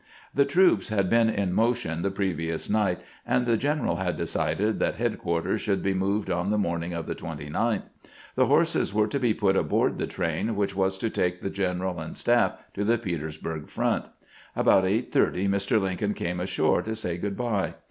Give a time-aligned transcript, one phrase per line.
[0.33, 4.95] The troops had been in motion the previous night, and the general had decided that
[4.95, 7.89] headquarters should be moved on the morning of the 29th.
[8.33, 11.99] The horses were to be put aboard the train which was to take the general
[11.99, 14.05] and staff to the Petersburg front.
[14.55, 15.79] About 8: 30 Mr.
[15.79, 17.75] Lin coln came ashore to say good by.